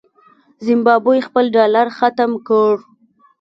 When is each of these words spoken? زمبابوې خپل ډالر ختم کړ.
زمبابوې 0.65 1.19
خپل 1.27 1.45
ډالر 1.55 1.87
ختم 1.97 2.31
کړ. 2.47 2.73